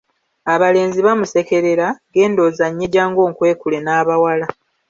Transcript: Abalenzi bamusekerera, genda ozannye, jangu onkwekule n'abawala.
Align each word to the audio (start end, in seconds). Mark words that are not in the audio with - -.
Abalenzi 0.53 0.99
bamusekerera, 1.07 1.87
genda 2.13 2.41
ozannye, 2.47 2.85
jangu 2.93 3.19
onkwekule 3.27 3.77
n'abawala. 3.81 4.47